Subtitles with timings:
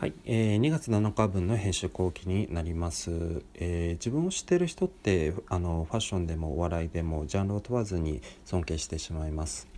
[0.00, 3.10] はい、えー、2月7日分の編集後期になります、
[3.56, 9.68] えー、自分を知っている人ってあのファッションでもお笑いでもジャンルを問わずに尊敬してしまいます、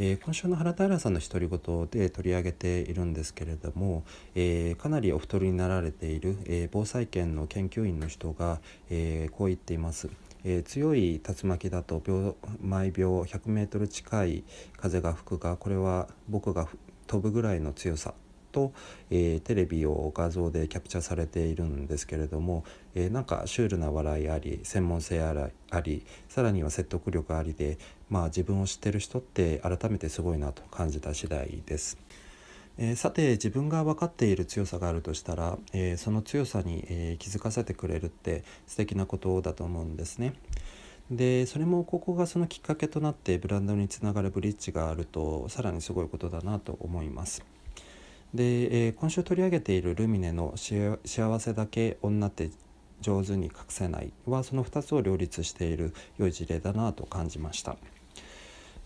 [0.00, 4.02] えー、今週の原平さんの独り言で取り上げているんですけれども、
[4.34, 8.58] えかなりお太りになられている、え防災研の研究員の人が、
[8.90, 10.08] えこう言っています。
[10.42, 14.44] えー、強い竜巻だと秒毎秒 100m 近い
[14.78, 16.66] 風が吹くがこれは僕が
[17.06, 18.14] 飛ぶぐらいの強さ。
[18.50, 18.72] と、
[19.10, 22.64] えー、テレビを画像でキャプチャーされているんですけれども、
[22.94, 31.98] えー、なんかシュールな笑いあり専門性ありさらには説得力ありで、まあ、自分を知ってる人って改めてすごいなと感じた次第です。
[32.78, 40.34] えー、さて自分が分かっている強さがあるとしたら、えー、その強さに、えー、気づかせてくれるって素敵なことだと思うんですね。
[41.10, 47.42] でそれもここがそのきっかけとなってブランドにつながるブリッジがあるとさらにすごいことだなと思います。
[48.34, 52.50] で、えー、今週取り上げているルミネの幸せだけ女って
[53.00, 57.76] 上手に隠せないはその2つを両立している良い事例だなと感じました。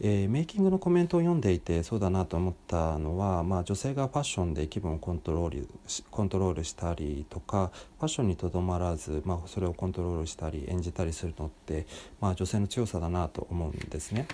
[0.00, 5.68] えー、メイキングのコメントを読んでいてそうだなと思ったのは、まあ、女性がファッションで気分をコントロール
[6.10, 11.86] コントロールしたりとかファッションにとどまらず、まあ、それをコントロールしたり演じたりするのって、
[12.20, 14.26] まあ、女性の強さだなと思うんですね。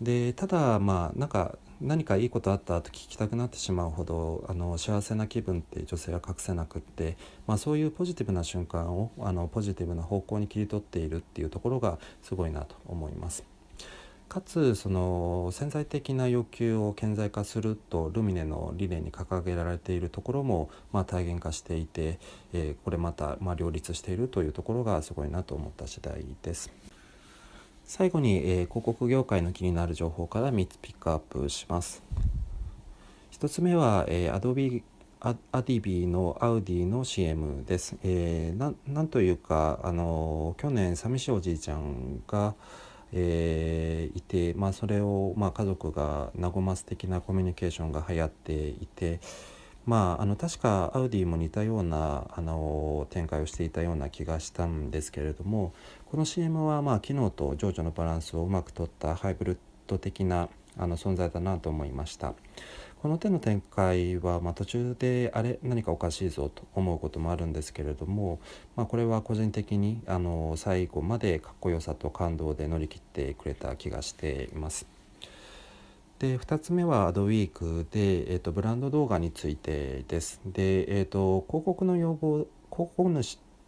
[0.00, 13.44] でただまあなんか何かいいことあったと聞きたくなってしまうほどあの幸せな気分って女性は隠せなくって、まあ、そういうポジティブな瞬間をあのポジティブな方向に切り取っているっていうところがすごいなと思います。
[14.28, 22.18] かつその潜在的な欲求を顕在化するとルミネの理念に掲げられているところも、まあ、体現化していて、
[22.52, 26.70] えー、これまた、まあ、両立しているというところがすごいなと思った次第です。
[27.88, 32.02] 最後に、えー、広告業界の気になる情報から3つピックアップします。
[33.32, 34.82] 1つ目は、えー、Adobe
[35.20, 37.96] アディビーのアウディの CM です。
[38.04, 42.54] えー、なんというか、あの去年寂しいおじいちゃんが、
[43.14, 49.20] えー、いて、まあ、それを、まあ、家族が和ます的なコミュニケーションが流行っていて、
[49.88, 55.72] まあ、あの確かアウディも似たようなあの展開をしていたような気がしたんですけれども
[56.10, 59.56] この CM はまあ機能と情緒のバランスをうまくとったハイブリッ
[59.86, 62.34] ド的なあの存在だなと思いました。
[63.00, 68.40] この手の展開は、まあ、途中であれ何かおかしいぞと思うこともあるんですけれども、
[68.76, 74.97] まあ、これは個人的にあの最後までかっこよさと感動で乗り切ってくれた気がしています。
[76.18, 80.40] で2つ目はアドウィークで、えーと、ブランド動画についてです。
[80.44, 83.08] で、えーと、広告の要望広告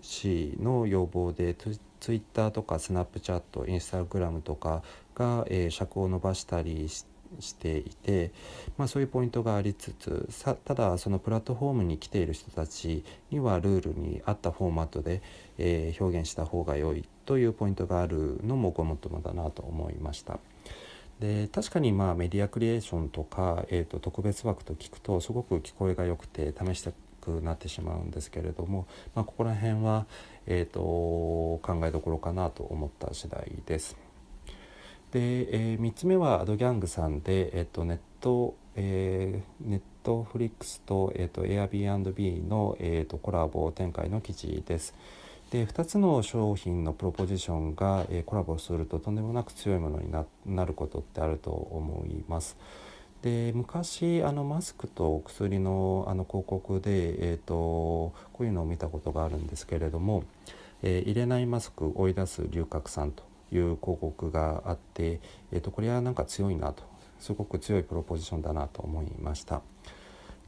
[0.00, 4.82] 主の要望でツイッターとかスナップチャットインスタグラムとか
[5.16, 7.02] が、えー、尺を伸ばしたりし
[7.56, 8.30] ていて、
[8.76, 10.28] まあ、そういうポイントがありつつ
[10.64, 15.22] ただそのプラットフォームに来ている人たちにはルールに合ったフォーマットで、
[15.58, 20.38] えー、表現した方が良いというポイントがあるのもごもっともだなと思いました。
[21.20, 26.92] で確かにまあメディアクリエーションとか、えー、と特別枠と聞くとすごく聞こえが良くて試した
[27.26, 30.06] くなってしまうんですけれども、まあ、ここら辺は、
[30.46, 33.96] えーと、考えどころかなと思った次第です。
[35.10, 44.94] で、えー、3つ目はアドギャングさんで、えーと、ネット、えー、ネットフリックスと,、えーと、Airbnb の、えーとコラボ展開の記事です。
[45.50, 52.56] で2つの商品のプロポジションが、えー、コラボするととんでもなく強いものになることってあると思います。
[53.22, 60.24] で昔あのマスクと薬のあの広告で、えーと、こういうのを見たことがあるんですけれども、
[60.82, 65.20] えー、入れないマスク追い出す龍角散という広告があって、
[65.52, 66.82] えーとこれはなんか強いなと
[67.18, 69.62] すごく強いプロポジションだなと思いました。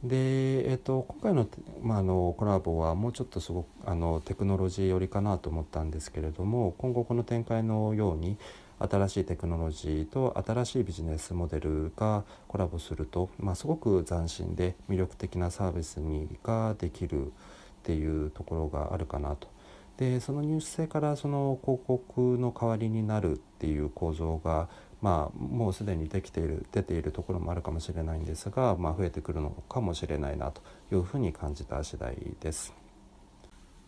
[0.03, 1.47] で、えーと、今回の,、
[1.81, 8.37] まあ、あのコラボはもうちょっとすごくあのテクノロジー寄りかなと思ったんですけれども今後この展開のように
[8.79, 17.31] 新しいテクノロジーと新しいビジネスモデルがコラボすると、まあ、すごく斬新で魅力的なサービスにができるっ
[17.83, 19.49] ていうところがあるかなと。
[19.99, 24.69] でそのニュース性からその広告の代わりになるっていう構造が
[25.01, 30.61] まあ、もうすでにできている出ているところもあるかもしれないんですが、まあ、増えてくるのかもしれないなと
[30.91, 32.73] いうふうに感じた次第です。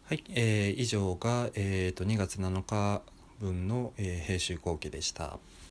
[0.05, 3.01] はい、えー、以上が、えーと、2月7日
[3.39, 5.39] 分の、えー、編集後期でした。